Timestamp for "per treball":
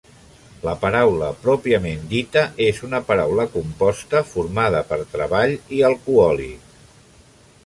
4.93-5.57